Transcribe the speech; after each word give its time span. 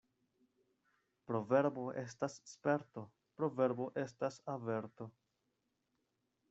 Proverbo 1.31 1.83
estas 2.03 2.39
sperto, 2.53 3.05
proverbo 3.41 3.91
estas 4.07 4.43
averto. 4.57 5.11